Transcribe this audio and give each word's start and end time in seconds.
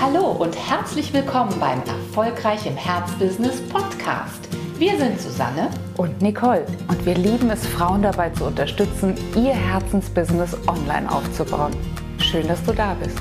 Hallo 0.00 0.30
und 0.30 0.54
herzlich 0.54 1.12
willkommen 1.12 1.58
beim 1.58 1.80
Erfolgreich 1.80 2.64
im 2.66 2.76
Herzbusiness 2.76 3.60
Podcast. 3.68 4.48
Wir 4.78 4.96
sind 4.96 5.20
Susanne 5.20 5.70
und 5.96 6.22
Nicole 6.22 6.64
und 6.86 7.04
wir 7.04 7.16
lieben 7.16 7.50
es, 7.50 7.66
Frauen 7.66 8.02
dabei 8.02 8.30
zu 8.30 8.44
unterstützen, 8.44 9.16
ihr 9.34 9.52
Herzensbusiness 9.54 10.56
online 10.68 11.10
aufzubauen. 11.10 11.74
Schön, 12.18 12.46
dass 12.46 12.62
du 12.62 12.72
da 12.72 12.94
bist. 12.94 13.18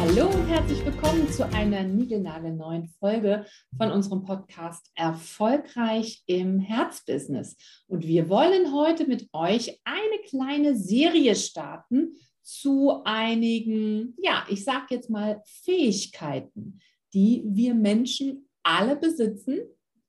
Hallo 0.00 0.26
und 0.26 0.48
herzlich 0.48 0.84
willkommen 0.84 1.30
zu 1.30 1.46
einer 1.52 1.84
niegelnagelneuen 1.84 2.88
Folge 2.98 3.46
von 3.76 3.92
unserem 3.92 4.24
Podcast 4.24 4.90
Erfolgreich 4.96 6.24
im 6.26 6.58
Herzbusiness. 6.58 7.56
Und 7.86 8.04
wir 8.04 8.28
wollen 8.28 8.74
heute 8.74 9.06
mit 9.06 9.28
euch 9.32 9.80
eine 9.84 10.18
kleine 10.28 10.74
Serie 10.74 11.36
starten 11.36 12.16
zu 12.46 13.02
einigen, 13.04 14.14
ja, 14.22 14.46
ich 14.48 14.64
sage 14.64 14.86
jetzt 14.90 15.10
mal 15.10 15.42
Fähigkeiten, 15.44 16.78
die 17.12 17.42
wir 17.44 17.74
Menschen 17.74 18.48
alle 18.62 18.94
besitzen, 18.94 19.58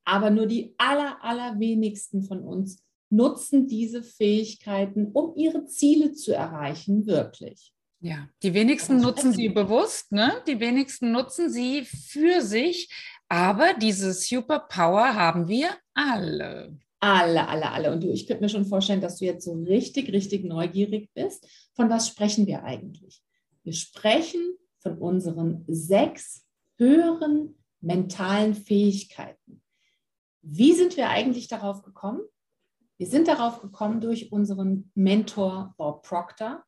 aber 0.05 0.29
nur 0.29 0.45
die 0.45 0.75
aller, 0.77 1.17
allerwenigsten 1.23 2.23
von 2.23 2.41
uns 2.41 2.83
nutzen 3.09 3.67
diese 3.67 4.03
Fähigkeiten, 4.03 5.07
um 5.13 5.35
ihre 5.35 5.65
Ziele 5.65 6.13
zu 6.13 6.33
erreichen, 6.33 7.07
wirklich. 7.07 7.73
Ja, 7.99 8.29
die 8.43 8.53
wenigsten 8.53 9.01
nutzen 9.01 9.33
sie 9.33 9.49
bewusst, 9.49 10.11
ne? 10.11 10.43
Die 10.47 10.59
wenigsten 10.59 11.11
nutzen 11.11 11.49
sie 11.49 11.85
für 11.85 12.41
sich, 12.41 12.93
aber 13.27 13.73
diese 13.73 14.13
Superpower 14.13 15.15
haben 15.15 15.47
wir 15.47 15.69
alle. 15.95 16.77
Alle, 17.09 17.47
alle, 17.47 17.71
alle. 17.71 17.93
Und 17.93 18.03
du, 18.03 18.11
ich 18.11 18.27
könnte 18.27 18.43
mir 18.43 18.49
schon 18.49 18.65
vorstellen, 18.65 18.99
dass 18.99 19.19
du 19.19 19.23
jetzt 19.23 19.45
so 19.45 19.53
richtig, 19.53 20.11
richtig 20.11 20.43
neugierig 20.43 21.09
bist. 21.13 21.47
Von 21.73 21.89
was 21.89 22.09
sprechen 22.09 22.47
wir 22.47 22.65
eigentlich? 22.65 23.23
Wir 23.63 23.71
sprechen 23.71 24.57
von 24.79 24.97
unseren 24.97 25.63
sechs 25.69 26.45
höheren 26.77 27.55
mentalen 27.79 28.55
Fähigkeiten. 28.55 29.61
Wie 30.41 30.73
sind 30.73 30.97
wir 30.97 31.07
eigentlich 31.07 31.47
darauf 31.47 31.81
gekommen? 31.81 32.19
Wir 32.97 33.07
sind 33.07 33.29
darauf 33.29 33.61
gekommen 33.61 34.01
durch 34.01 34.33
unseren 34.33 34.91
Mentor 34.93 35.75
Bob 35.77 36.03
Proctor, 36.03 36.61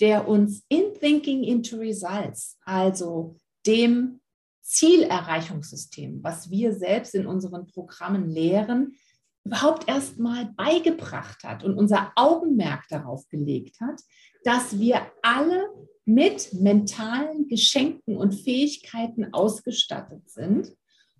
der 0.00 0.26
uns 0.26 0.64
in 0.70 0.94
Thinking 0.98 1.42
into 1.42 1.76
Results, 1.76 2.56
also 2.64 3.36
dem 3.66 4.22
Zielerreichungssystem, 4.62 6.22
was 6.24 6.50
wir 6.50 6.72
selbst 6.72 7.14
in 7.14 7.26
unseren 7.26 7.66
Programmen 7.66 8.30
lehren, 8.30 8.96
überhaupt 9.44 9.88
erst 9.88 10.18
mal 10.18 10.52
beigebracht 10.56 11.42
hat 11.44 11.64
und 11.64 11.76
unser 11.76 12.12
Augenmerk 12.14 12.86
darauf 12.88 13.28
gelegt 13.28 13.80
hat, 13.80 14.00
dass 14.44 14.78
wir 14.78 15.02
alle 15.22 15.68
mit 16.04 16.52
mentalen 16.52 17.48
Geschenken 17.48 18.16
und 18.16 18.34
Fähigkeiten 18.34 19.32
ausgestattet 19.32 20.28
sind. 20.30 20.72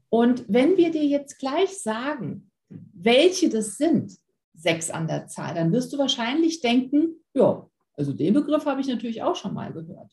Und 0.09 0.45
wenn 0.49 0.77
wir 0.77 0.91
dir 0.91 1.05
jetzt 1.05 1.39
gleich 1.39 1.71
sagen, 1.83 2.51
welche 2.69 3.49
das 3.49 3.77
sind, 3.77 4.17
sechs 4.55 4.91
an 4.91 5.09
der 5.09 5.27
Zahl, 5.27 5.55
dann 5.55 5.73
wirst 5.73 5.93
du 5.93 5.99
wahrscheinlich 5.99 6.61
denken, 6.61 7.17
ja, 7.35 7.67
also 7.95 8.13
den 8.13 8.35
Begriff 8.35 8.67
habe 8.67 8.81
ich 8.81 8.89
natürlich 8.89 9.23
auch 9.23 9.37
schon 9.37 9.55
mal 9.55 9.73
gehört. 9.73 10.13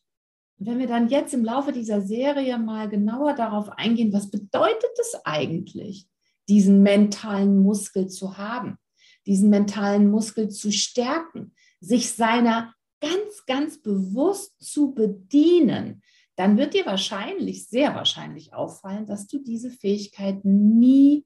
Und 0.57 0.67
wenn 0.67 0.79
wir 0.79 0.87
dann 0.87 1.09
jetzt 1.09 1.33
im 1.33 1.45
Laufe 1.45 1.71
dieser 1.71 2.01
Serie 2.01 2.57
mal 2.57 2.89
genauer 2.89 3.33
darauf 3.33 3.69
eingehen, 3.69 4.11
was 4.11 4.29
bedeutet 4.29 4.91
es 4.99 5.15
eigentlich, 5.23 6.07
diesen 6.49 6.81
mentalen 6.81 7.59
Muskel 7.59 8.09
zu 8.09 8.37
haben, 8.37 8.77
diesen 9.25 9.49
mentalen 9.49 10.09
Muskel 10.09 10.49
zu 10.49 10.71
stärken, 10.71 11.53
sich 11.79 12.11
seiner 12.11 12.73
ganz, 12.99 13.45
ganz 13.45 13.81
bewusst 13.81 14.55
zu 14.59 14.93
bedienen, 14.93 16.01
dann 16.35 16.57
wird 16.57 16.73
dir 16.73 16.85
wahrscheinlich, 16.85 17.67
sehr 17.67 17.95
wahrscheinlich 17.95 18.53
auffallen, 18.53 19.05
dass 19.05 19.27
du 19.27 19.39
diese 19.39 19.69
Fähigkeit 19.69 20.43
nie 20.43 21.25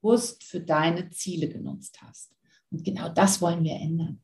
bewusst 0.00 0.44
für 0.44 0.60
deine 0.60 1.10
Ziele 1.10 1.48
genutzt 1.48 2.00
hast. 2.02 2.32
Und 2.70 2.84
genau 2.84 3.08
das 3.08 3.40
wollen 3.40 3.64
wir 3.64 3.74
ändern. 3.74 4.23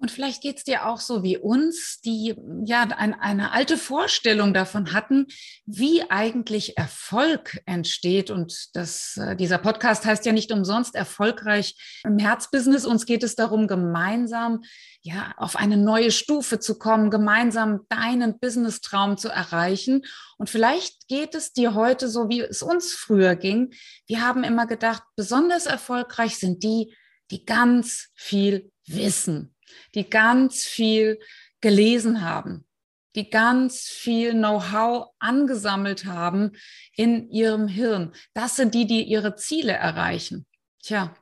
Und 0.00 0.10
vielleicht 0.10 0.40
geht 0.40 0.56
es 0.56 0.64
dir 0.64 0.86
auch 0.86 0.98
so 0.98 1.22
wie 1.22 1.36
uns, 1.36 2.00
die 2.00 2.34
ja 2.64 2.84
ein, 2.84 3.12
eine 3.12 3.52
alte 3.52 3.76
Vorstellung 3.76 4.54
davon 4.54 4.94
hatten, 4.94 5.26
wie 5.66 6.10
eigentlich 6.10 6.78
Erfolg 6.78 7.60
entsteht. 7.66 8.30
Und 8.30 8.70
das, 8.72 9.18
äh, 9.18 9.36
dieser 9.36 9.58
Podcast 9.58 10.06
heißt 10.06 10.24
ja 10.24 10.32
nicht 10.32 10.52
umsonst 10.52 10.94
erfolgreich 10.94 12.00
im 12.02 12.18
Herzbusiness. 12.18 12.86
Uns 12.86 13.04
geht 13.04 13.22
es 13.22 13.36
darum, 13.36 13.66
gemeinsam 13.66 14.62
ja 15.02 15.34
auf 15.36 15.54
eine 15.54 15.76
neue 15.76 16.12
Stufe 16.12 16.58
zu 16.60 16.78
kommen, 16.78 17.10
gemeinsam 17.10 17.80
deinen 17.90 18.38
Business-Traum 18.38 19.18
zu 19.18 19.28
erreichen. 19.28 20.00
Und 20.38 20.48
vielleicht 20.48 21.08
geht 21.08 21.34
es 21.34 21.52
dir 21.52 21.74
heute 21.74 22.08
so, 22.08 22.30
wie 22.30 22.40
es 22.40 22.62
uns 22.62 22.94
früher 22.94 23.36
ging. 23.36 23.74
Wir 24.06 24.26
haben 24.26 24.44
immer 24.44 24.66
gedacht, 24.66 25.02
besonders 25.14 25.66
erfolgreich 25.66 26.38
sind 26.38 26.62
die, 26.62 26.96
die 27.30 27.44
ganz 27.44 28.08
viel 28.14 28.72
wissen 28.86 29.54
die 29.94 30.08
ganz 30.08 30.64
viel 30.64 31.18
gelesen 31.60 32.22
haben, 32.22 32.66
die 33.14 33.30
ganz 33.30 33.82
viel 33.82 34.32
Know-how 34.32 35.08
angesammelt 35.18 36.04
haben 36.04 36.52
in 36.94 37.28
ihrem 37.30 37.68
Hirn. 37.68 38.12
Das 38.34 38.56
sind 38.56 38.74
die, 38.74 38.86
die 38.86 39.02
ihre 39.02 39.36
Ziele 39.36 39.72
erreichen. 39.72 40.46
Tja, 40.82 41.14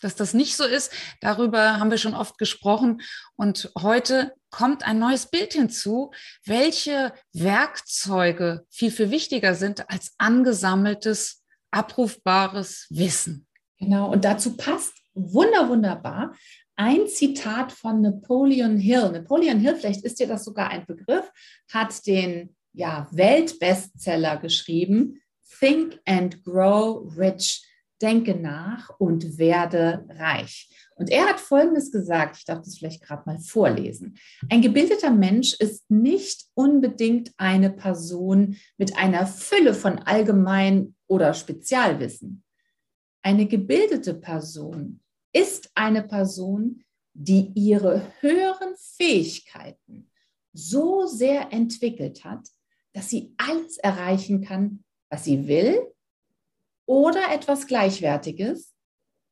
dass 0.00 0.14
das 0.14 0.34
nicht 0.34 0.56
so 0.56 0.64
ist, 0.64 0.92
darüber 1.20 1.78
haben 1.78 1.90
wir 1.90 1.98
schon 1.98 2.14
oft 2.14 2.38
gesprochen. 2.38 3.02
Und 3.36 3.70
heute 3.78 4.34
kommt 4.50 4.86
ein 4.86 4.98
neues 4.98 5.26
Bild 5.26 5.52
hinzu, 5.52 6.12
welche 6.44 7.12
Werkzeuge 7.32 8.66
viel, 8.70 8.90
viel 8.90 9.10
wichtiger 9.10 9.54
sind 9.54 9.90
als 9.90 10.14
angesammeltes, 10.18 11.44
abrufbares 11.70 12.86
Wissen. 12.90 13.46
Genau, 13.78 14.10
und 14.10 14.24
dazu 14.24 14.56
passt 14.56 14.94
wunder, 15.14 15.68
wunderbar 15.68 16.34
ein 16.78 17.08
Zitat 17.08 17.72
von 17.72 18.00
Napoleon 18.00 18.78
Hill. 18.78 19.10
Napoleon 19.10 19.58
Hill, 19.58 19.74
vielleicht 19.74 20.04
ist 20.04 20.20
dir 20.20 20.28
das 20.28 20.44
sogar 20.44 20.70
ein 20.70 20.86
Begriff, 20.86 21.30
hat 21.72 22.06
den 22.06 22.54
ja, 22.72 23.08
Weltbestseller 23.10 24.36
geschrieben, 24.36 25.20
Think 25.58 26.00
and 26.06 26.42
Grow 26.44 27.04
Rich. 27.18 27.64
Denke 28.00 28.36
nach 28.36 28.90
und 29.00 29.38
werde 29.38 30.06
reich. 30.08 30.70
Und 30.94 31.10
er 31.10 31.26
hat 31.26 31.40
Folgendes 31.40 31.90
gesagt, 31.90 32.36
ich 32.36 32.44
darf 32.44 32.62
das 32.62 32.78
vielleicht 32.78 33.02
gerade 33.02 33.24
mal 33.26 33.40
vorlesen. 33.40 34.16
Ein 34.48 34.62
gebildeter 34.62 35.10
Mensch 35.10 35.54
ist 35.54 35.90
nicht 35.90 36.44
unbedingt 36.54 37.32
eine 37.38 37.70
Person 37.70 38.56
mit 38.76 38.96
einer 38.96 39.26
Fülle 39.26 39.74
von 39.74 39.98
Allgemein- 39.98 40.94
oder 41.08 41.34
Spezialwissen. 41.34 42.44
Eine 43.22 43.46
gebildete 43.46 44.14
Person 44.14 45.00
ist 45.38 45.70
eine 45.74 46.02
Person, 46.02 46.82
die 47.14 47.52
ihre 47.54 48.12
höheren 48.20 48.74
Fähigkeiten 48.76 50.10
so 50.52 51.06
sehr 51.06 51.52
entwickelt 51.52 52.24
hat, 52.24 52.48
dass 52.92 53.10
sie 53.10 53.34
alles 53.36 53.78
erreichen 53.78 54.42
kann, 54.42 54.84
was 55.10 55.24
sie 55.24 55.46
will 55.46 55.80
oder 56.86 57.32
etwas 57.32 57.66
Gleichwertiges, 57.66 58.74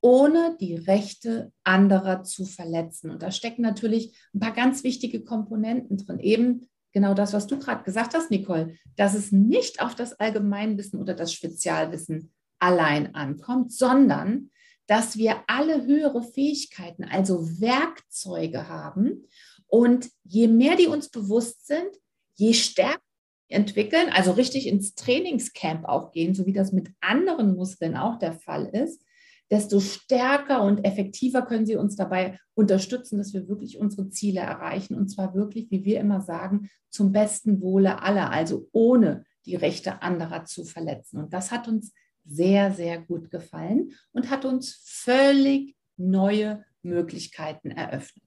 ohne 0.00 0.56
die 0.60 0.76
Rechte 0.76 1.52
anderer 1.64 2.22
zu 2.22 2.44
verletzen. 2.44 3.10
Und 3.10 3.22
da 3.22 3.32
stecken 3.32 3.62
natürlich 3.62 4.16
ein 4.34 4.40
paar 4.40 4.52
ganz 4.52 4.84
wichtige 4.84 5.24
Komponenten 5.24 5.96
drin. 5.96 6.20
Eben 6.20 6.68
genau 6.92 7.14
das, 7.14 7.32
was 7.32 7.46
du 7.46 7.58
gerade 7.58 7.82
gesagt 7.82 8.14
hast, 8.14 8.30
Nicole, 8.30 8.76
dass 8.96 9.14
es 9.14 9.32
nicht 9.32 9.80
auf 9.80 9.94
das 9.94 10.12
Allgemeinwissen 10.12 11.00
oder 11.00 11.14
das 11.14 11.32
Spezialwissen 11.32 12.32
allein 12.58 13.14
ankommt, 13.14 13.72
sondern 13.72 14.50
dass 14.86 15.16
wir 15.16 15.42
alle 15.46 15.84
höhere 15.86 16.22
Fähigkeiten, 16.22 17.04
also 17.04 17.60
Werkzeuge 17.60 18.68
haben. 18.68 19.24
Und 19.66 20.10
je 20.24 20.48
mehr 20.48 20.76
die 20.76 20.86
uns 20.86 21.08
bewusst 21.08 21.66
sind, 21.66 21.90
je 22.34 22.52
stärker 22.52 23.00
entwickeln, 23.48 24.08
also 24.10 24.32
richtig 24.32 24.66
ins 24.66 24.94
Trainingscamp 24.94 25.84
auch 25.84 26.12
gehen, 26.12 26.34
so 26.34 26.46
wie 26.46 26.52
das 26.52 26.72
mit 26.72 26.90
anderen 27.00 27.54
Muskeln 27.54 27.96
auch 27.96 28.18
der 28.18 28.32
Fall 28.32 28.66
ist, 28.66 29.02
desto 29.50 29.78
stärker 29.78 30.62
und 30.62 30.84
effektiver 30.84 31.42
können 31.42 31.66
sie 31.66 31.76
uns 31.76 31.94
dabei 31.94 32.38
unterstützen, 32.54 33.18
dass 33.18 33.32
wir 33.32 33.48
wirklich 33.48 33.78
unsere 33.78 34.08
Ziele 34.08 34.40
erreichen. 34.40 34.96
Und 34.96 35.08
zwar 35.08 35.34
wirklich, 35.34 35.70
wie 35.70 35.84
wir 35.84 36.00
immer 36.00 36.20
sagen, 36.20 36.68
zum 36.90 37.12
besten 37.12 37.60
Wohle 37.60 38.02
aller, 38.02 38.30
also 38.30 38.68
ohne 38.72 39.24
die 39.44 39.54
Rechte 39.54 40.02
anderer 40.02 40.44
zu 40.44 40.64
verletzen. 40.64 41.18
Und 41.18 41.32
das 41.32 41.52
hat 41.52 41.68
uns 41.68 41.92
sehr, 42.26 42.72
sehr 42.72 43.00
gut 43.00 43.30
gefallen 43.30 43.92
und 44.12 44.30
hat 44.30 44.44
uns 44.44 44.80
völlig 44.84 45.76
neue 45.96 46.64
Möglichkeiten 46.82 47.70
eröffnet. 47.70 48.24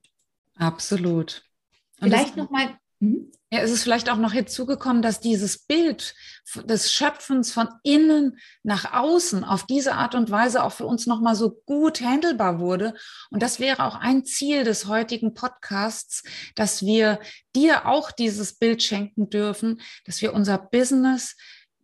Absolut. 0.56 1.42
Und 2.00 2.08
Vielleicht 2.08 2.36
nochmal 2.36 2.78
Mhm. 3.00 3.32
Ja, 3.50 3.60
es 3.60 3.70
ist 3.72 3.82
vielleicht 3.82 4.10
auch 4.10 4.18
noch 4.18 4.32
hinzugekommen, 4.32 5.00
dass 5.00 5.20
dieses 5.20 5.58
Bild 5.58 6.14
des 6.64 6.92
Schöpfens 6.92 7.50
von 7.50 7.68
innen 7.82 8.38
nach 8.62 8.92
außen 8.92 9.42
auf 9.42 9.64
diese 9.64 9.94
Art 9.94 10.14
und 10.14 10.30
Weise 10.30 10.62
auch 10.62 10.72
für 10.72 10.86
uns 10.86 11.06
nochmal 11.06 11.34
so 11.34 11.62
gut 11.64 12.02
handelbar 12.02 12.60
wurde. 12.60 12.94
Und 13.30 13.42
das 13.42 13.58
wäre 13.58 13.84
auch 13.84 13.96
ein 13.96 14.24
Ziel 14.24 14.64
des 14.64 14.86
heutigen 14.86 15.32
Podcasts, 15.34 16.22
dass 16.54 16.82
wir 16.82 17.18
dir 17.56 17.86
auch 17.86 18.12
dieses 18.12 18.58
Bild 18.58 18.82
schenken 18.82 19.30
dürfen, 19.30 19.80
dass 20.04 20.20
wir 20.20 20.34
unser 20.34 20.58
Business 20.58 21.36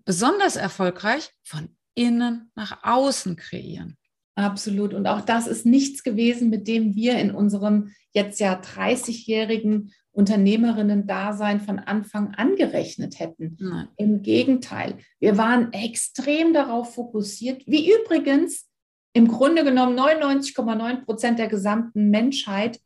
besonders 0.05 0.57
erfolgreich 0.57 1.33
von 1.43 1.76
innen 1.97 2.53
nach 2.55 2.85
außen 2.85 3.35
kreieren. 3.35 3.97
Absolut. 4.37 4.93
Und 4.95 5.07
auch 5.07 5.23
das 5.23 5.47
ist 5.47 5.67
nichts 5.67 6.03
gewesen, 6.03 6.51
mit 6.51 6.69
dem 6.69 6.95
wir 6.95 7.19
in 7.19 7.31
unserem 7.31 7.93
jetzt 8.13 8.39
ja 8.39 8.61
30-jährigen 8.61 9.93
Unternehmerinnen-Dasein 10.13 11.61
von 11.61 11.79
Anfang 11.79 12.35
an 12.35 12.55
gerechnet 12.55 13.19
hätten. 13.19 13.57
Nein. 13.59 13.89
Im 13.97 14.23
Gegenteil, 14.23 14.99
wir 15.21 15.37
waren 15.37 15.73
extrem 15.73 16.53
darauf 16.53 16.95
fokussiert, 16.95 17.63
wie 17.67 17.91
übrigens 17.93 18.67
im 19.15 19.29
Grunde 19.29 19.65
genommen 19.65 19.99
99,9 19.99 21.05
Prozent 21.05 21.39
der 21.39 21.49
gesamten 21.49 22.11
Menschheit, 22.11 22.79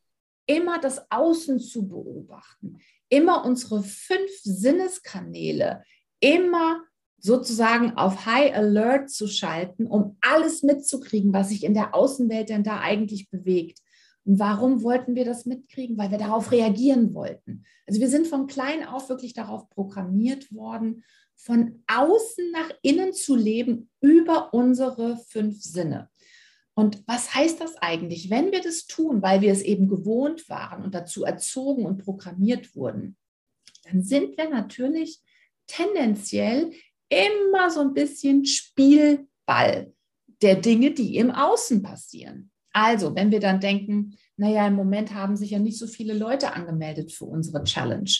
immer 0.46 0.80
das 0.80 1.10
Außen 1.10 1.58
zu 1.58 1.88
beobachten, 1.88 2.78
immer 3.08 3.44
unsere 3.44 3.82
fünf 3.82 4.30
Sinneskanäle, 4.42 5.82
immer 6.20 6.82
sozusagen 7.20 7.96
auf 7.96 8.26
High 8.26 8.54
Alert 8.54 9.10
zu 9.10 9.28
schalten, 9.28 9.86
um 9.86 10.16
alles 10.20 10.62
mitzukriegen, 10.62 11.32
was 11.32 11.50
sich 11.50 11.64
in 11.64 11.74
der 11.74 11.94
Außenwelt 11.94 12.48
denn 12.48 12.64
da 12.64 12.80
eigentlich 12.80 13.30
bewegt. 13.30 13.80
Und 14.24 14.38
warum 14.38 14.82
wollten 14.82 15.14
wir 15.14 15.24
das 15.24 15.46
mitkriegen? 15.46 15.96
Weil 15.98 16.10
wir 16.10 16.18
darauf 16.18 16.52
reagieren 16.52 17.14
wollten. 17.14 17.64
Also 17.86 18.00
wir 18.00 18.08
sind 18.08 18.26
von 18.26 18.46
klein 18.46 18.86
auf 18.86 19.08
wirklich 19.08 19.34
darauf 19.34 19.68
programmiert 19.70 20.52
worden, 20.52 21.04
von 21.36 21.82
außen 21.86 22.50
nach 22.52 22.70
innen 22.82 23.12
zu 23.12 23.34
leben 23.34 23.88
über 24.00 24.52
unsere 24.52 25.16
fünf 25.16 25.62
Sinne. 25.62 26.10
Und 26.74 27.02
was 27.06 27.34
heißt 27.34 27.60
das 27.60 27.76
eigentlich? 27.76 28.30
Wenn 28.30 28.52
wir 28.52 28.60
das 28.60 28.86
tun, 28.86 29.22
weil 29.22 29.40
wir 29.40 29.52
es 29.52 29.62
eben 29.62 29.88
gewohnt 29.88 30.48
waren 30.48 30.84
und 30.84 30.94
dazu 30.94 31.24
erzogen 31.24 31.84
und 31.84 32.04
programmiert 32.04 32.74
wurden, 32.74 33.16
dann 33.84 34.02
sind 34.02 34.36
wir 34.36 34.48
natürlich 34.48 35.20
tendenziell 35.66 36.72
immer 37.10 37.70
so 37.70 37.80
ein 37.80 37.92
bisschen 37.92 38.46
Spielball 38.46 39.92
der 40.42 40.56
Dinge, 40.56 40.92
die 40.92 41.16
im 41.16 41.30
Außen 41.30 41.82
passieren. 41.82 42.50
Also, 42.72 43.14
wenn 43.14 43.30
wir 43.30 43.40
dann 43.40 43.60
denken, 43.60 44.16
naja, 44.36 44.66
im 44.66 44.74
Moment 44.74 45.12
haben 45.12 45.36
sich 45.36 45.50
ja 45.50 45.58
nicht 45.58 45.78
so 45.78 45.86
viele 45.86 46.14
Leute 46.14 46.54
angemeldet 46.54 47.12
für 47.12 47.26
unsere 47.26 47.64
Challenge, 47.64 48.10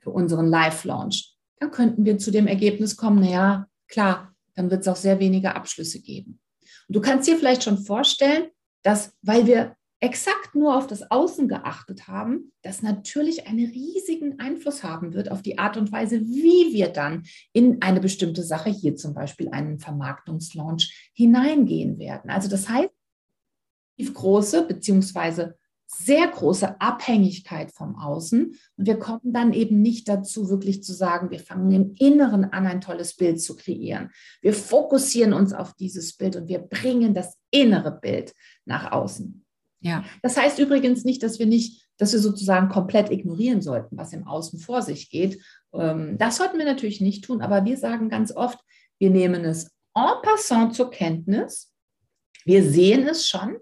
für 0.00 0.10
unseren 0.10 0.46
Live-Launch, 0.46 1.34
dann 1.58 1.70
könnten 1.70 2.04
wir 2.04 2.18
zu 2.18 2.30
dem 2.30 2.46
Ergebnis 2.46 2.96
kommen, 2.96 3.20
naja, 3.20 3.68
klar, 3.88 4.34
dann 4.54 4.70
wird 4.70 4.82
es 4.82 4.88
auch 4.88 4.96
sehr 4.96 5.18
wenige 5.20 5.54
Abschlüsse 5.54 6.00
geben. 6.00 6.40
Und 6.88 6.96
du 6.96 7.00
kannst 7.00 7.28
dir 7.28 7.36
vielleicht 7.36 7.64
schon 7.64 7.78
vorstellen, 7.78 8.50
dass, 8.82 9.16
weil 9.22 9.46
wir 9.46 9.76
exakt 10.02 10.56
nur 10.56 10.76
auf 10.76 10.88
das 10.88 11.10
Außen 11.12 11.46
geachtet 11.46 12.08
haben, 12.08 12.52
das 12.62 12.82
natürlich 12.82 13.46
einen 13.46 13.66
riesigen 13.66 14.40
Einfluss 14.40 14.82
haben 14.82 15.14
wird 15.14 15.30
auf 15.30 15.42
die 15.42 15.58
Art 15.58 15.76
und 15.76 15.92
Weise, 15.92 16.20
wie 16.20 16.74
wir 16.74 16.88
dann 16.88 17.22
in 17.52 17.80
eine 17.82 18.00
bestimmte 18.00 18.42
Sache, 18.42 18.68
hier 18.68 18.96
zum 18.96 19.14
Beispiel 19.14 19.48
einen 19.50 19.78
Vermarktungslaunch, 19.78 21.10
hineingehen 21.14 21.98
werden. 21.98 22.30
Also 22.30 22.48
das 22.48 22.68
heißt, 22.68 22.90
große 24.12 24.66
beziehungsweise 24.66 25.56
sehr 25.86 26.26
große 26.26 26.80
Abhängigkeit 26.80 27.70
vom 27.70 27.94
Außen. 27.96 28.56
Und 28.76 28.86
wir 28.86 28.98
kommen 28.98 29.32
dann 29.32 29.52
eben 29.52 29.82
nicht 29.82 30.08
dazu, 30.08 30.48
wirklich 30.48 30.82
zu 30.82 30.94
sagen, 30.94 31.30
wir 31.30 31.38
fangen 31.38 31.70
im 31.70 31.94
Inneren 31.96 32.44
an, 32.46 32.66
ein 32.66 32.80
tolles 32.80 33.14
Bild 33.14 33.40
zu 33.40 33.54
kreieren. 33.54 34.10
Wir 34.40 34.54
fokussieren 34.54 35.32
uns 35.32 35.52
auf 35.52 35.74
dieses 35.74 36.16
Bild 36.16 36.34
und 36.34 36.48
wir 36.48 36.58
bringen 36.58 37.14
das 37.14 37.36
innere 37.52 37.92
Bild 37.92 38.32
nach 38.64 38.90
außen. 38.90 39.44
Ja. 39.82 40.04
Das 40.22 40.36
heißt 40.36 40.58
übrigens 40.58 41.04
nicht, 41.04 41.22
dass 41.22 41.38
wir 41.38 41.46
nicht, 41.46 41.88
dass 41.98 42.12
wir 42.12 42.20
sozusagen 42.20 42.68
komplett 42.68 43.10
ignorieren 43.10 43.60
sollten, 43.60 43.96
was 43.96 44.12
im 44.12 44.26
Außen 44.26 44.58
vor 44.58 44.80
sich 44.80 45.10
geht. 45.10 45.42
Ähm, 45.74 46.16
das 46.18 46.36
sollten 46.36 46.58
wir 46.58 46.64
natürlich 46.64 47.00
nicht 47.00 47.24
tun, 47.24 47.42
aber 47.42 47.64
wir 47.64 47.76
sagen 47.76 48.08
ganz 48.08 48.34
oft, 48.34 48.58
wir 48.98 49.10
nehmen 49.10 49.44
es 49.44 49.70
en 49.94 50.22
passant 50.22 50.74
zur 50.74 50.90
Kenntnis. 50.90 51.72
Wir 52.44 52.62
sehen 52.64 53.06
es 53.06 53.28
schon, 53.28 53.56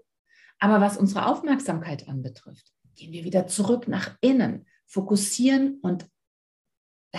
aber 0.59 0.79
was 0.79 0.97
unsere 0.97 1.25
Aufmerksamkeit 1.25 2.07
anbetrifft, 2.07 2.71
gehen 2.95 3.11
wir 3.11 3.23
wieder 3.23 3.47
zurück 3.47 3.87
nach 3.87 4.15
innen, 4.21 4.67
fokussieren 4.85 5.79
und 5.81 6.07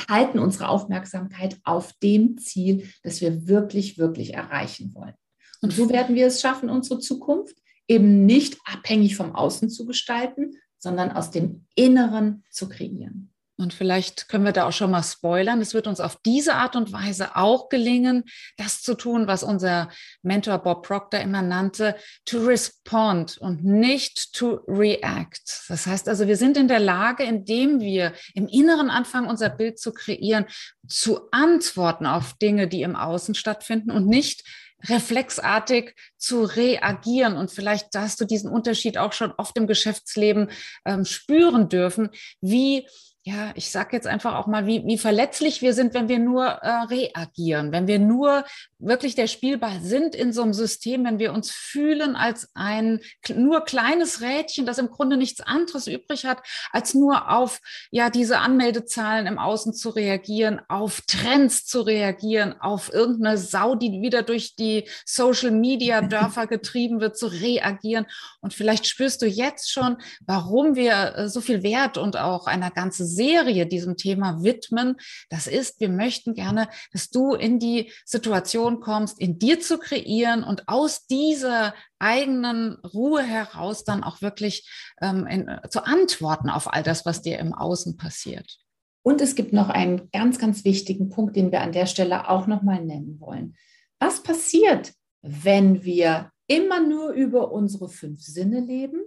halten 0.08 0.38
unsere 0.38 0.68
Aufmerksamkeit 0.68 1.58
auf 1.64 1.92
dem 2.02 2.38
Ziel, 2.38 2.88
das 3.02 3.20
wir 3.20 3.46
wirklich, 3.46 3.98
wirklich 3.98 4.34
erreichen 4.34 4.94
wollen. 4.94 5.14
Und 5.60 5.72
so 5.72 5.88
werden 5.90 6.16
wir 6.16 6.26
es 6.26 6.40
schaffen, 6.40 6.70
unsere 6.70 6.98
Zukunft 6.98 7.61
eben 7.88 8.26
nicht 8.26 8.58
abhängig 8.64 9.16
vom 9.16 9.34
Außen 9.34 9.70
zu 9.70 9.86
gestalten, 9.86 10.56
sondern 10.78 11.12
aus 11.12 11.30
dem 11.30 11.66
Inneren 11.74 12.44
zu 12.50 12.68
kreieren. 12.68 13.32
Und 13.62 13.74
vielleicht 13.74 14.28
können 14.28 14.44
wir 14.44 14.52
da 14.52 14.66
auch 14.66 14.72
schon 14.72 14.90
mal 14.90 15.02
spoilern. 15.02 15.60
Es 15.60 15.74
wird 15.74 15.86
uns 15.86 16.00
auf 16.00 16.16
diese 16.24 16.54
Art 16.54 16.74
und 16.74 16.92
Weise 16.92 17.36
auch 17.36 17.68
gelingen, 17.68 18.24
das 18.56 18.82
zu 18.82 18.94
tun, 18.94 19.26
was 19.26 19.42
unser 19.42 19.88
Mentor 20.22 20.58
Bob 20.58 20.86
Proctor 20.86 21.20
immer 21.20 21.42
nannte, 21.42 21.94
to 22.24 22.38
respond 22.38 23.38
und 23.38 23.62
nicht 23.62 24.32
to 24.32 24.60
react. 24.66 25.64
Das 25.68 25.86
heißt 25.86 26.08
also, 26.08 26.26
wir 26.26 26.36
sind 26.36 26.56
in 26.56 26.66
der 26.66 26.80
Lage, 26.80 27.24
indem 27.24 27.80
wir 27.80 28.12
im 28.34 28.48
Inneren 28.48 28.90
anfangen, 28.90 29.28
unser 29.28 29.50
Bild 29.50 29.78
zu 29.78 29.92
kreieren, 29.92 30.46
zu 30.88 31.30
antworten 31.30 32.06
auf 32.06 32.34
Dinge, 32.34 32.68
die 32.68 32.82
im 32.82 32.96
Außen 32.96 33.34
stattfinden 33.34 33.90
und 33.90 34.08
nicht 34.08 34.44
reflexartig 34.88 35.94
zu 36.16 36.42
reagieren. 36.44 37.36
Und 37.36 37.50
vielleicht 37.50 37.88
hast 37.94 38.20
du 38.20 38.24
diesen 38.24 38.50
Unterschied 38.50 38.98
auch 38.98 39.12
schon 39.12 39.32
oft 39.36 39.56
im 39.56 39.66
Geschäftsleben 39.66 40.50
ähm, 40.84 41.04
spüren 41.04 41.68
dürfen, 41.68 42.10
wie 42.40 42.86
ja, 43.24 43.52
ich 43.54 43.70
sage 43.70 43.90
jetzt 43.92 44.08
einfach 44.08 44.34
auch 44.34 44.48
mal, 44.48 44.66
wie, 44.66 44.84
wie 44.84 44.98
verletzlich 44.98 45.62
wir 45.62 45.74
sind, 45.74 45.94
wenn 45.94 46.08
wir 46.08 46.18
nur 46.18 46.44
äh, 46.44 46.68
reagieren, 46.86 47.70
wenn 47.70 47.86
wir 47.86 48.00
nur 48.00 48.44
wirklich 48.80 49.14
der 49.14 49.28
Spielball 49.28 49.80
sind 49.80 50.16
in 50.16 50.32
so 50.32 50.42
einem 50.42 50.52
System, 50.52 51.04
wenn 51.04 51.20
wir 51.20 51.32
uns 51.32 51.52
fühlen 51.52 52.16
als 52.16 52.48
ein 52.54 52.98
nur 53.32 53.60
kleines 53.60 54.22
Rädchen, 54.22 54.66
das 54.66 54.78
im 54.78 54.90
Grunde 54.90 55.16
nichts 55.16 55.40
anderes 55.40 55.86
übrig 55.86 56.24
hat, 56.24 56.42
als 56.72 56.94
nur 56.94 57.30
auf 57.30 57.60
ja 57.92 58.10
diese 58.10 58.38
Anmeldezahlen 58.40 59.28
im 59.28 59.38
Außen 59.38 59.72
zu 59.72 59.90
reagieren, 59.90 60.60
auf 60.68 61.02
Trends 61.02 61.64
zu 61.64 61.82
reagieren, 61.82 62.60
auf 62.60 62.92
irgendeine 62.92 63.38
Sau, 63.38 63.76
die 63.76 64.02
wieder 64.02 64.24
durch 64.24 64.56
die 64.56 64.88
Social 65.04 65.52
Media 65.52 66.02
Dörfer 66.02 66.46
getrieben 66.48 67.00
wird, 67.00 67.16
zu 67.16 67.28
reagieren. 67.28 68.06
Und 68.40 68.52
vielleicht 68.52 68.88
spürst 68.88 69.22
du 69.22 69.26
jetzt 69.26 69.70
schon, 69.70 69.98
warum 70.26 70.74
wir 70.74 71.14
äh, 71.16 71.28
so 71.28 71.40
viel 71.40 71.62
Wert 71.62 71.98
und 71.98 72.16
auch 72.16 72.48
einer 72.48 72.72
ganzen 72.72 73.11
Serie 73.14 73.66
diesem 73.66 73.96
Thema 73.96 74.42
widmen. 74.42 74.96
Das 75.30 75.46
ist, 75.46 75.80
wir 75.80 75.88
möchten 75.88 76.34
gerne, 76.34 76.68
dass 76.92 77.10
du 77.10 77.34
in 77.34 77.58
die 77.58 77.92
Situation 78.04 78.80
kommst, 78.80 79.20
in 79.20 79.38
dir 79.38 79.60
zu 79.60 79.78
kreieren 79.78 80.44
und 80.44 80.68
aus 80.68 81.06
dieser 81.06 81.74
eigenen 81.98 82.76
Ruhe 82.84 83.22
heraus 83.22 83.84
dann 83.84 84.02
auch 84.02 84.22
wirklich 84.22 84.68
ähm, 85.00 85.26
in, 85.26 85.50
zu 85.70 85.84
antworten 85.84 86.50
auf 86.50 86.72
all 86.72 86.82
das, 86.82 87.06
was 87.06 87.22
dir 87.22 87.38
im 87.38 87.54
Außen 87.54 87.96
passiert. 87.96 88.58
Und 89.04 89.20
es 89.20 89.34
gibt 89.34 89.52
noch 89.52 89.68
einen 89.68 90.10
ganz, 90.12 90.38
ganz 90.38 90.64
wichtigen 90.64 91.08
Punkt, 91.08 91.36
den 91.36 91.50
wir 91.50 91.60
an 91.60 91.72
der 91.72 91.86
Stelle 91.86 92.28
auch 92.28 92.46
nochmal 92.46 92.84
nennen 92.84 93.18
wollen. 93.20 93.56
Was 93.98 94.22
passiert, 94.22 94.92
wenn 95.22 95.84
wir 95.84 96.30
immer 96.46 96.80
nur 96.86 97.10
über 97.12 97.52
unsere 97.52 97.88
fünf 97.88 98.20
Sinne 98.20 98.60
leben 98.60 99.00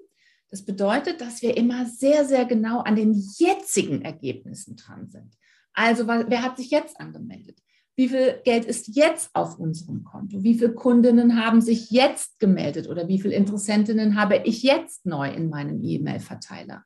das 0.56 0.64
bedeutet, 0.64 1.20
dass 1.20 1.42
wir 1.42 1.58
immer 1.58 1.86
sehr, 1.86 2.24
sehr 2.24 2.46
genau 2.46 2.80
an 2.80 2.96
den 2.96 3.14
jetzigen 3.14 4.04
Ergebnissen 4.04 4.78
dran 4.78 5.10
sind. 5.10 5.36
Also, 5.74 6.08
wer 6.08 6.42
hat 6.44 6.56
sich 6.56 6.72
jetzt 6.72 6.98
angemeldet? 6.98 7.60
Wie 7.98 8.08
viel 8.08 8.40
Geld 8.46 8.64
ist 8.64 8.96
jetzt 8.96 9.32
auf 9.34 9.60
unserem 9.60 10.06
Konto? 10.06 10.44
Wie 10.44 10.54
viele 10.54 10.74
Kundinnen 10.74 11.44
haben 11.44 11.60
sich 11.60 11.92
jetzt 11.92 12.40
gemeldet 12.40 12.88
oder 12.88 13.10
wie 13.10 13.20
viele 13.20 13.36
Interessentinnen 13.36 14.16
habe 14.16 14.44
ich 14.46 14.64
jetzt 14.64 15.06
neu 15.06 15.30
in 15.30 15.50
meinem 15.50 15.84
E-Mail-Verteiler? 15.84 16.86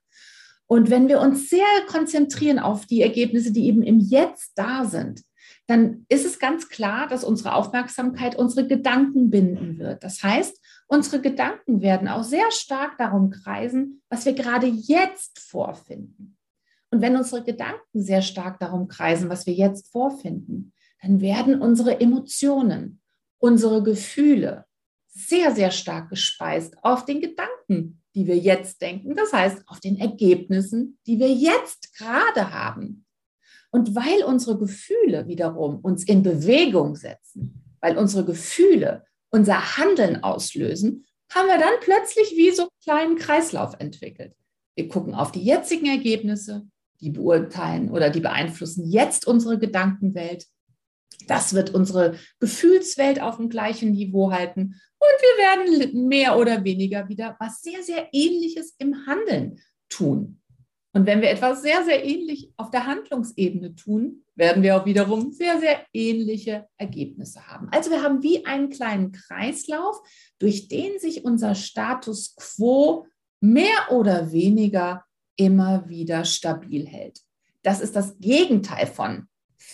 Und 0.66 0.90
wenn 0.90 1.08
wir 1.08 1.22
uns 1.22 1.52
sehr 1.52 1.62
konzentrieren 1.88 2.58
auf 2.58 2.88
die 2.88 3.04
Ergebnisse, 3.04 3.52
die 3.52 3.68
eben 3.68 3.84
im 3.84 4.00
Jetzt 4.00 4.54
da 4.56 4.86
sind, 4.86 5.22
dann 5.68 6.08
ist 6.10 6.26
es 6.26 6.40
ganz 6.40 6.70
klar, 6.70 7.08
dass 7.08 7.24
unsere 7.24 7.54
Aufmerksamkeit 7.54 8.36
unsere 8.36 8.68
Gedanken 8.68 9.30
binden 9.30 9.78
wird. 9.78 10.04
Das 10.04 10.24
heißt, 10.24 10.60
Unsere 10.92 11.22
Gedanken 11.22 11.84
werden 11.84 12.08
auch 12.08 12.24
sehr 12.24 12.50
stark 12.50 12.98
darum 12.98 13.30
kreisen, 13.30 14.02
was 14.10 14.26
wir 14.26 14.34
gerade 14.34 14.66
jetzt 14.66 15.38
vorfinden. 15.38 16.36
Und 16.90 17.02
wenn 17.02 17.16
unsere 17.16 17.44
Gedanken 17.44 18.02
sehr 18.02 18.24
stark 18.24 18.60
darum 18.60 18.88
kreisen, 18.88 19.30
was 19.30 19.46
wir 19.46 19.54
jetzt 19.54 19.92
vorfinden, 19.92 20.74
dann 21.00 21.22
werden 21.22 21.62
unsere 21.62 22.02
Emotionen, 22.02 23.02
unsere 23.38 23.84
Gefühle 23.84 24.66
sehr, 25.10 25.54
sehr 25.54 25.70
stark 25.70 26.10
gespeist 26.10 26.76
auf 26.82 27.06
den 27.06 27.22
Gedanken, 27.22 28.02
die 28.16 28.26
wir 28.26 28.40
jetzt 28.40 28.82
denken, 28.82 29.16
das 29.16 29.32
heißt 29.32 29.68
auf 29.68 29.80
den 29.80 30.00
Ergebnissen, 30.00 30.98
die 31.06 31.20
wir 31.20 31.32
jetzt 31.32 31.96
gerade 31.96 32.52
haben. 32.52 33.06
Und 33.70 33.96
weil 33.96 34.24
unsere 34.24 34.58
Gefühle 34.58 35.28
wiederum 35.28 35.82
uns 35.82 36.04
in 36.04 36.24
Bewegung 36.24 36.96
setzen, 36.96 37.76
weil 37.80 37.96
unsere 37.96 38.26
Gefühle 38.26 39.06
unser 39.32 39.78
Handeln 39.78 40.24
auslösen, 40.24 41.06
haben 41.32 41.48
wir 41.48 41.58
dann 41.58 41.74
plötzlich 41.82 42.36
wie 42.36 42.52
so 42.52 42.64
einen 42.64 42.70
kleinen 42.84 43.16
Kreislauf 43.18 43.76
entwickelt. 43.80 44.34
Wir 44.76 44.88
gucken 44.88 45.14
auf 45.14 45.32
die 45.32 45.44
jetzigen 45.44 45.88
Ergebnisse, 45.88 46.68
die 47.02 47.12
beurteilen 47.12 47.92
oder 47.92 48.10
die 48.10 48.20
beeinflussen 48.20 48.90
jetzt 48.90 49.28
unsere 49.28 49.60
Gedankenwelt. 49.60 50.46
Das 51.28 51.54
wird 51.54 51.74
unsere 51.74 52.18
Gefühlswelt 52.40 53.22
auf 53.22 53.38
dem 53.38 53.50
gleichen 53.50 53.92
Niveau 53.92 54.32
halten 54.32 54.76
und 55.00 55.22
wir 55.22 55.84
werden 55.84 56.08
mehr 56.08 56.38
oder 56.38 56.64
weniger 56.64 57.08
wieder 57.08 57.38
was 57.40 57.62
sehr, 57.62 57.84
sehr 57.84 58.10
Ähnliches 58.12 58.76
im 58.78 59.06
Handeln 59.06 59.60
tun. 59.90 60.39
Und 60.92 61.06
wenn 61.06 61.22
wir 61.22 61.30
etwas 61.30 61.62
sehr, 61.62 61.84
sehr 61.86 62.04
ähnlich 62.04 62.52
auf 62.58 62.72
der 62.72 62.88
Handlungsebene 62.88 63.76
tun, 63.76 64.24
werden 64.36 64.64
wir 64.64 64.76
auch 64.76 64.86
wiederum 64.86 65.32
sehr, 65.32 65.60
sehr 65.60 65.86
ähnliche 65.94 66.68
Ergebnisse 66.78 67.48
haben. 67.48 67.70
Also 67.72 67.92
wir 67.92 68.02
haben 68.02 68.24
wie 68.24 68.46
einen 68.46 68.70
kleinen 68.70 69.12
Kreislauf, 69.12 69.98
durch 70.40 70.68
den 70.68 70.98
sich 71.00 71.24
unser 71.24 71.54
Status 71.54 72.36
quo 72.36 73.06
mehr 73.40 73.92
oder 73.92 74.32
weniger 74.32 75.06
immer 75.36 75.88
wieder 75.88 76.26
stabil 76.26 76.88
hält. 76.88 77.20
Das 77.62 77.82
ist 77.82 77.96
das 77.96 78.18
Gegenteil 78.20 78.88
von 78.88 79.28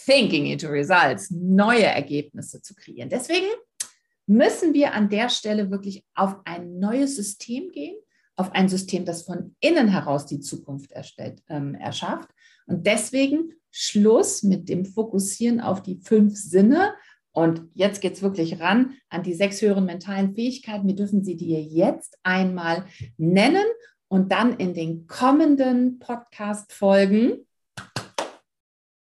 Thinking 0.06 0.48
into 0.48 0.68
Results, 0.68 1.32
neue 1.32 1.86
Ergebnisse 1.86 2.62
zu 2.62 2.76
kreieren. 2.76 3.10
Deswegen 3.10 3.48
müssen 4.28 4.74
wir 4.74 4.94
an 4.94 5.10
der 5.10 5.30
Stelle 5.30 5.72
wirklich 5.72 6.04
auf 6.16 6.36
ein 6.46 6.80
neues 6.80 7.16
System 7.16 7.72
gehen, 7.72 7.96
auf 8.36 8.51
ein 8.51 8.70
System, 8.70 9.06
das 9.06 9.24
von 9.24 9.56
innen 9.60 9.88
heraus 9.88 10.25
die 10.25 10.39
Zukunft 10.39 10.92
erstellt, 10.92 11.42
ähm, 11.50 11.75
erschafft. 11.75 12.30
Und 12.68 12.86
deswegen 12.86 13.54
Schluss 13.72 14.44
mit 14.44 14.70
dem 14.70 14.86
Fokussieren 14.86 15.60
auf 15.60 15.82
die 15.82 15.98
fünf 15.98 16.36
Sinne. 16.38 16.94
Und 17.32 17.63
jetzt 17.74 18.01
geht 18.01 18.13
es 18.13 18.22
wirklich 18.22 18.60
ran 18.62 18.94
an 19.10 19.24
die 19.24 19.34
sechs 19.34 19.62
höheren 19.62 19.86
mentalen 19.86 20.34
Fähigkeiten. 20.34 20.88
Wir 20.88 20.96
dürfen 20.96 21.24
sie 21.24 21.36
dir 21.36 21.62
jetzt 21.62 22.18
einmal 22.24 22.86
nennen 23.18 23.65
und 24.08 24.32
dann 24.32 24.58
in 24.58 24.74
den 24.74 25.08
kommenden 25.08 26.00
Podcast-Folgen 26.00 27.46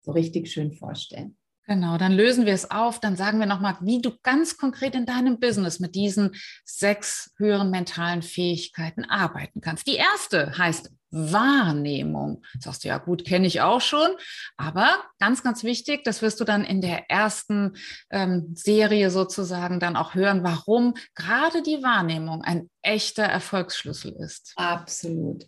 so 0.01 0.11
richtig 0.11 0.49
schön 0.49 0.71
vorstellen. 0.71 1.37
Genau, 1.71 1.97
dann 1.97 2.11
lösen 2.11 2.45
wir 2.45 2.51
es 2.51 2.69
auf, 2.69 2.99
dann 2.99 3.15
sagen 3.15 3.39
wir 3.39 3.45
nochmal, 3.45 3.77
wie 3.79 4.01
du 4.01 4.11
ganz 4.23 4.57
konkret 4.57 4.93
in 4.93 5.05
deinem 5.05 5.39
Business 5.39 5.79
mit 5.79 5.95
diesen 5.95 6.35
sechs 6.65 7.33
höheren 7.37 7.71
mentalen 7.71 8.23
Fähigkeiten 8.23 9.05
arbeiten 9.05 9.61
kannst. 9.61 9.87
Die 9.87 9.95
erste 9.95 10.57
heißt 10.57 10.91
Wahrnehmung. 11.11 12.43
Sagst 12.59 12.83
du 12.83 12.89
ja 12.89 12.97
gut, 12.97 13.23
kenne 13.23 13.47
ich 13.47 13.61
auch 13.61 13.79
schon, 13.79 14.09
aber 14.57 14.89
ganz, 15.17 15.43
ganz 15.43 15.63
wichtig, 15.63 16.03
das 16.03 16.21
wirst 16.21 16.41
du 16.41 16.43
dann 16.43 16.65
in 16.65 16.81
der 16.81 17.09
ersten 17.09 17.77
ähm, 18.09 18.51
Serie 18.53 19.09
sozusagen 19.09 19.79
dann 19.79 19.95
auch 19.95 20.13
hören, 20.13 20.43
warum 20.43 20.95
gerade 21.15 21.63
die 21.63 21.81
Wahrnehmung 21.81 22.41
ein 22.41 22.69
echter 22.81 23.23
Erfolgsschlüssel 23.23 24.11
ist. 24.19 24.51
Absolut. 24.57 25.47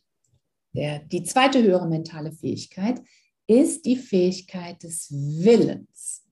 Der, 0.71 0.99
die 0.99 1.23
zweite 1.23 1.61
höhere 1.61 1.85
mentale 1.85 2.31
Fähigkeit 2.31 3.01
ist 3.47 3.85
die 3.85 3.97
Fähigkeit 3.97 4.83
des 4.83 5.11
Willens. 5.11 6.23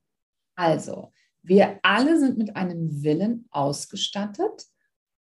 Also, 0.56 1.12
wir 1.44 1.80
alle 1.82 2.20
sind 2.20 2.38
mit 2.38 2.56
einem 2.56 3.04
Willen 3.04 3.48
ausgestattet. 3.50 4.66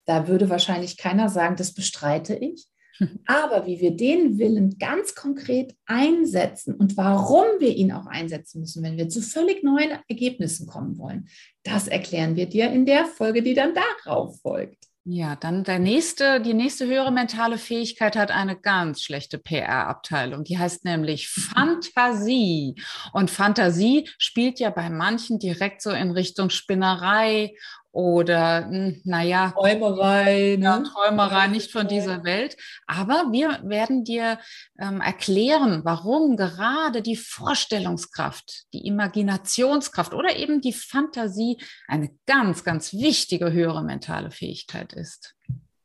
Da 0.05 0.27
würde 0.27 0.49
wahrscheinlich 0.49 0.97
keiner 0.97 1.29
sagen, 1.29 1.55
das 1.55 1.73
bestreite 1.73 2.35
ich. 2.35 2.67
Aber 3.25 3.65
wie 3.65 3.81
wir 3.81 3.91
den 3.95 4.37
Willen 4.37 4.77
ganz 4.77 5.15
konkret 5.15 5.75
einsetzen 5.85 6.75
und 6.75 6.95
warum 6.95 7.45
wir 7.59 7.75
ihn 7.75 7.91
auch 7.91 8.05
einsetzen 8.05 8.61
müssen, 8.61 8.83
wenn 8.83 8.97
wir 8.97 9.09
zu 9.09 9.21
völlig 9.21 9.63
neuen 9.63 9.99
Ergebnissen 10.07 10.67
kommen 10.67 10.97
wollen, 10.97 11.27
das 11.63 11.87
erklären 11.87 12.35
wir 12.35 12.45
dir 12.45 12.71
in 12.71 12.85
der 12.85 13.05
Folge, 13.05 13.43
die 13.43 13.53
dann 13.53 13.73
darauf 13.73 14.39
folgt. 14.39 14.85
Ja, 15.07 15.35
dann 15.35 15.63
der 15.63 15.77
nächste, 15.77 16.41
die 16.41 16.55
nächste 16.55 16.87
höhere 16.87 17.11
mentale 17.11 17.59
Fähigkeit 17.59 18.15
hat 18.15 18.31
eine 18.31 18.59
ganz 18.59 19.03
schlechte 19.03 19.37
PR-Abteilung. 19.37 20.43
Die 20.43 20.57
heißt 20.57 20.83
nämlich 20.83 21.29
Fantasie. 21.29 22.73
Und 23.13 23.29
Fantasie 23.29 24.09
spielt 24.17 24.59
ja 24.59 24.71
bei 24.71 24.89
manchen 24.89 25.37
direkt 25.37 25.83
so 25.83 25.91
in 25.91 26.09
Richtung 26.09 26.49
Spinnerei 26.49 27.53
oder 27.95 28.67
hm, 28.69 29.01
naja, 29.05 29.51
Träumerei, 29.51 30.57
ne? 30.59 30.83
Träumerei 30.83 31.47
nicht 31.47 31.71
von 31.71 31.87
dieser 31.87 32.25
Welt. 32.25 32.57
Aber 32.87 33.31
wir 33.31 33.61
werden 33.63 34.03
dir 34.03 34.37
ähm, 34.77 34.99
erklären, 34.99 35.79
warum 35.85 36.35
gerade 36.35 37.01
die 37.01 37.15
Vorstellungskraft, 37.15 38.65
die 38.73 38.85
Imaginationskraft 38.85 40.13
oder 40.13 40.35
eben 40.35 40.59
die 40.59 40.73
Fantasie 40.73 41.57
eine 41.87 42.09
ganz, 42.25 42.65
ganz 42.65 42.91
wichtige 42.93 43.53
höhere 43.53 43.81
mentale 43.81 44.29
Fähigkeit 44.29 44.91
ist. 44.91 45.33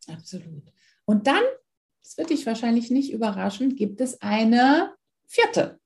Absolut. 0.09 0.65
Und 1.05 1.29
dann, 1.29 1.45
das 2.03 2.19
wird 2.19 2.31
dich 2.31 2.45
wahrscheinlich 2.45 2.91
nicht 2.91 3.13
überraschen, 3.13 3.77
gibt 3.77 4.01
es 4.01 4.21
eine 4.21 4.95
vierte. 5.29 5.79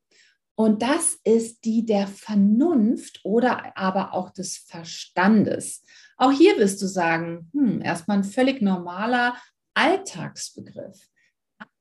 Und 0.57 0.83
das 0.83 1.19
ist 1.25 1.64
die 1.64 1.85
der 1.85 2.07
Vernunft 2.07 3.21
oder 3.25 3.76
aber 3.76 4.14
auch 4.14 4.31
des 4.31 4.57
Verstandes. 4.57 5.83
Auch 6.16 6.33
hier 6.33 6.56
wirst 6.59 6.80
du 6.83 6.87
sagen, 6.87 7.50
hm, 7.52 7.83
erstmal 7.83 8.18
ein 8.18 8.25
völlig 8.25 8.62
normaler 8.62 9.35
Alltagsbegriff. 9.75 11.09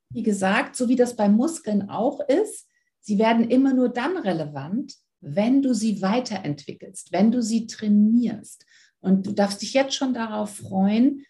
Wie 0.09 0.23
gesagt, 0.23 0.75
so 0.75 0.89
wie 0.89 0.95
das 0.95 1.15
bei 1.15 1.29
Muskeln 1.29 1.89
auch 1.89 2.19
ist, 2.27 2.67
sie 2.99 3.17
werden 3.17 3.49
immer 3.49 3.73
nur 3.73 3.89
dann 3.89 4.17
relevant, 4.17 4.93
wenn 5.21 5.61
du 5.61 5.73
sie 5.73 6.01
weiterentwickelst, 6.01 7.11
wenn 7.11 7.31
du 7.31 7.41
sie 7.41 7.67
trainierst. 7.67 8.65
Und 8.99 9.25
du 9.25 9.31
darfst 9.31 9.61
dich 9.61 9.73
jetzt 9.73 9.95
schon 9.95 10.13
darauf 10.13 10.57
freuen, 10.57 11.25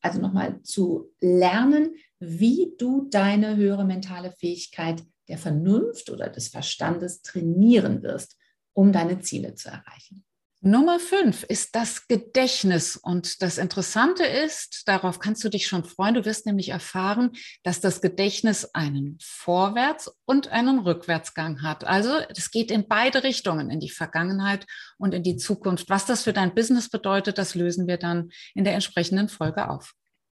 also 0.00 0.20
nochmal 0.20 0.62
zu 0.62 1.12
lernen, 1.20 1.94
wie 2.20 2.74
du 2.78 3.08
deine 3.10 3.56
höhere 3.56 3.84
mentale 3.84 4.32
Fähigkeit 4.32 5.02
der 5.28 5.38
Vernunft 5.38 6.10
oder 6.10 6.28
des 6.28 6.48
Verstandes 6.48 7.22
trainieren 7.22 8.02
wirst, 8.02 8.36
um 8.72 8.92
deine 8.92 9.20
Ziele 9.20 9.54
zu 9.54 9.68
erreichen. 9.68 10.24
Nummer 10.64 11.00
fünf 11.00 11.42
ist 11.42 11.74
das 11.74 12.06
Gedächtnis. 12.06 12.94
Und 12.94 13.42
das 13.42 13.58
Interessante 13.58 14.22
ist, 14.22 14.86
darauf 14.86 15.18
kannst 15.18 15.42
du 15.42 15.48
dich 15.48 15.66
schon 15.66 15.82
freuen, 15.82 16.14
du 16.14 16.24
wirst 16.24 16.46
nämlich 16.46 16.68
erfahren, 16.68 17.32
dass 17.64 17.80
das 17.80 18.00
Gedächtnis 18.00 18.72
einen 18.72 19.18
Vorwärts- 19.20 20.16
und 20.24 20.52
einen 20.52 20.78
Rückwärtsgang 20.78 21.62
hat. 21.62 21.82
Also 21.82 22.10
es 22.28 22.52
geht 22.52 22.70
in 22.70 22.86
beide 22.86 23.24
Richtungen, 23.24 23.70
in 23.70 23.80
die 23.80 23.90
Vergangenheit 23.90 24.64
und 24.98 25.14
in 25.14 25.24
die 25.24 25.36
Zukunft. 25.36 25.90
Was 25.90 26.06
das 26.06 26.22
für 26.22 26.32
dein 26.32 26.54
Business 26.54 26.88
bedeutet, 26.88 27.38
das 27.38 27.56
lösen 27.56 27.88
wir 27.88 27.96
dann 27.96 28.30
in 28.54 28.62
der 28.62 28.74
entsprechenden 28.74 29.28
Folge 29.28 29.68
auf. 29.68 29.94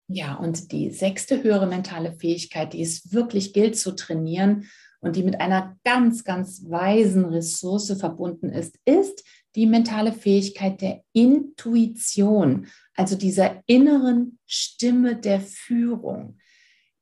Ja, 0.08 0.36
und 0.36 0.72
die 0.72 0.90
sechste 0.90 1.42
höhere 1.42 1.66
mentale 1.66 2.14
Fähigkeit, 2.14 2.72
die 2.72 2.80
es 2.80 3.12
wirklich 3.12 3.52
gilt 3.52 3.78
zu 3.78 3.92
trainieren 3.92 4.70
und 5.04 5.16
die 5.16 5.22
mit 5.22 5.40
einer 5.40 5.76
ganz, 5.84 6.24
ganz 6.24 6.64
weisen 6.68 7.26
Ressource 7.26 7.92
verbunden 7.98 8.48
ist, 8.48 8.78
ist 8.86 9.22
die 9.54 9.66
mentale 9.66 10.12
Fähigkeit 10.12 10.80
der 10.80 11.02
Intuition, 11.12 12.66
also 12.96 13.14
dieser 13.14 13.62
inneren 13.66 14.38
Stimme 14.46 15.16
der 15.16 15.40
Führung. 15.40 16.38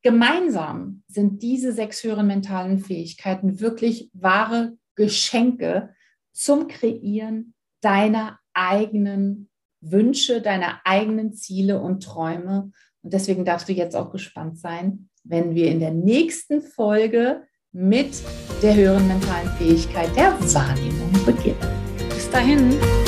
Gemeinsam 0.03 1.05
sind 1.07 1.43
diese 1.43 1.73
sechs 1.73 2.03
höheren 2.03 2.27
mentalen 2.27 2.81
Fähigkeiten 2.81 3.61
wirklich 3.61 4.11
wahre 4.13 4.77
Geschenke 4.97 5.95
zum 6.33 6.67
Kreieren 6.67 7.55
deiner 7.83 8.41
eigenen 8.53 9.49
Wünsche, 9.81 10.43
deiner 10.43 10.81
eigenen 10.85 11.35
Ziele 11.35 11.81
und 11.81 12.03
Träume. 12.03 12.73
Und 13.03 13.13
deswegen 13.13 13.45
darfst 13.45 13.69
du 13.69 13.73
jetzt 13.73 13.95
auch 13.95 14.11
gespannt 14.11 14.59
sein, 14.59 15.09
wenn 15.23 15.55
wir 15.55 15.71
in 15.71 15.79
der 15.79 15.93
nächsten 15.93 16.63
Folge 16.63 17.45
mit 17.73 18.23
der 18.63 18.75
höheren 18.75 19.09
mentalen 19.09 19.49
Fähigkeit 19.57 20.15
der 20.15 20.39
Wahrnehmung 20.55 21.11
beginnen 21.25 21.83
dahin. 22.33 23.02